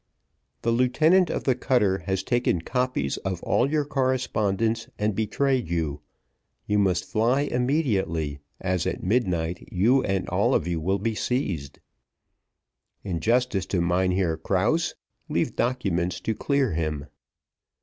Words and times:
"The 0.63 0.71
lieutenant 0.71 1.29
of 1.29 1.43
the 1.43 1.53
cutter 1.53 1.99
has 2.07 2.23
taken 2.23 2.61
copies 2.61 3.17
of 3.17 3.43
all 3.43 3.69
your 3.69 3.85
correspondence 3.85 4.89
and 4.97 5.13
betrayed 5.13 5.69
you. 5.69 6.01
You 6.65 6.79
must 6.79 7.05
fly 7.05 7.41
immediately, 7.41 8.39
as 8.59 8.87
at 8.87 9.03
midnight 9.03 9.69
you 9.71 10.01
and 10.03 10.27
all 10.29 10.55
of 10.55 10.65
you 10.67 10.79
will 10.81 10.97
be 10.97 11.13
seized. 11.13 11.77
In 13.03 13.19
justice 13.19 13.67
to 13.67 13.79
Mynheer 13.79 14.37
Krause, 14.37 14.95
leave 15.29 15.55
documents 15.55 16.19
to 16.21 16.33
clear 16.33 16.71
him. 16.71 17.05